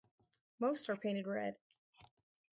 [0.57, 1.57] Most are painted red.